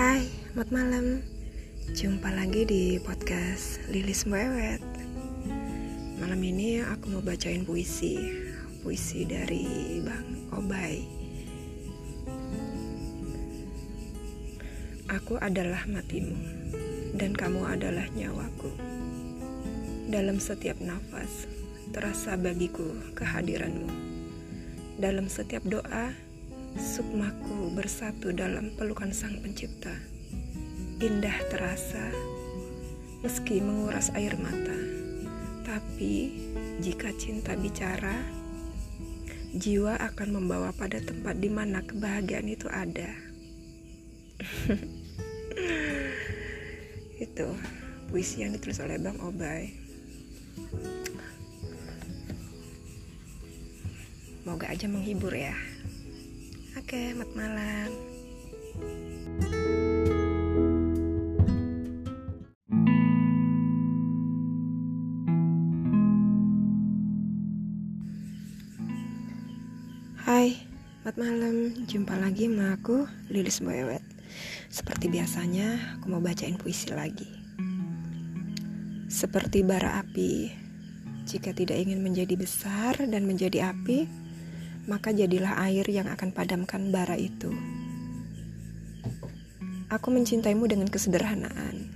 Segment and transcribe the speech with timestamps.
[0.00, 0.24] Hai,
[0.56, 1.06] selamat malam.
[1.92, 4.80] Jumpa lagi di podcast Lilis Mbewet.
[6.16, 8.16] Malam ini aku mau bacain puisi.
[8.80, 11.04] Puisi dari Bang Obay.
[15.12, 16.32] Aku adalah matimu
[17.12, 18.72] Dan kamu adalah nyawaku.
[20.08, 21.44] Dalam setiap nafas
[21.92, 22.88] Terasa bagiku
[23.20, 23.92] kehadiranmu.
[24.96, 26.29] Dalam setiap doa
[26.78, 29.90] Sukmaku bersatu dalam pelukan sang pencipta.
[31.02, 32.14] Indah terasa,
[33.26, 34.78] meski menguras air mata.
[35.66, 36.30] Tapi,
[36.78, 38.22] jika cinta bicara,
[39.50, 43.10] jiwa akan membawa pada tempat di mana kebahagiaan itu ada.
[47.26, 47.48] itu
[48.06, 49.74] puisi yang ditulis oleh Bang Obay.
[54.46, 55.52] Moga aja menghibur ya.
[56.78, 57.90] Oke, selamat malam.
[70.22, 70.54] Hai,
[71.02, 71.54] selamat malam.
[71.90, 73.02] Jumpa lagi sama aku,
[73.34, 74.06] Lilis Boyewet.
[74.70, 77.26] Seperti biasanya, aku mau bacain puisi lagi.
[79.10, 80.54] Seperti bara api,
[81.26, 84.19] jika tidak ingin menjadi besar dan menjadi api,
[84.88, 87.52] maka jadilah air yang akan padamkan bara itu.
[89.90, 91.90] Aku mencintaimu dengan kesederhanaan,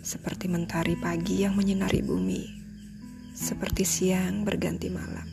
[0.00, 2.46] seperti mentari pagi yang menyinari bumi,
[3.34, 5.26] seperti siang berganti malam.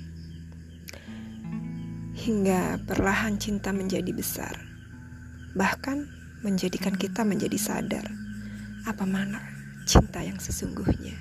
[2.18, 4.58] Hingga perlahan cinta menjadi besar,
[5.54, 6.10] bahkan
[6.42, 8.10] menjadikan kita menjadi sadar
[8.90, 9.40] apa mana
[9.86, 11.16] cinta yang sesungguhnya.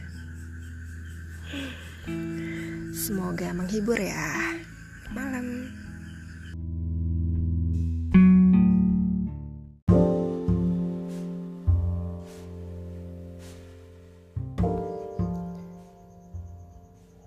[2.96, 4.65] Semoga menghibur ya
[5.14, 5.46] malam.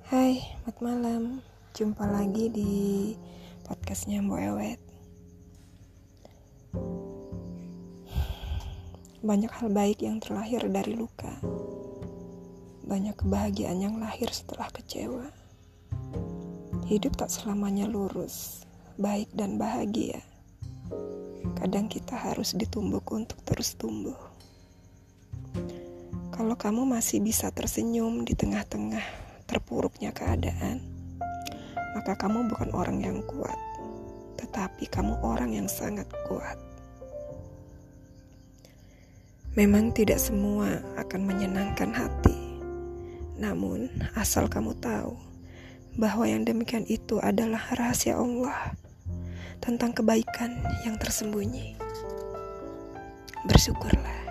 [0.09, 1.23] Hai, selamat malam.
[1.77, 2.73] Jumpa lagi di
[3.63, 4.81] podcastnya Mbak Ewet.
[9.23, 11.31] Banyak hal baik yang terlahir dari luka.
[12.83, 15.38] Banyak kebahagiaan yang lahir setelah kecewa.
[16.89, 18.65] Hidup tak selamanya lurus,
[18.97, 20.25] baik dan bahagia.
[21.53, 24.17] Kadang kita harus ditumbuk untuk terus tumbuh.
[26.33, 29.05] Kalau kamu masih bisa tersenyum di tengah-tengah
[29.45, 30.81] terpuruknya keadaan,
[31.93, 33.61] maka kamu bukan orang yang kuat,
[34.41, 36.57] tetapi kamu orang yang sangat kuat.
[39.53, 42.57] Memang tidak semua akan menyenangkan hati,
[43.37, 45.28] namun asal kamu tahu
[45.99, 48.71] bahwa yang demikian itu adalah rahasia Allah
[49.59, 50.55] tentang kebaikan
[50.87, 51.75] yang tersembunyi.
[53.43, 54.28] Bersyukurlah.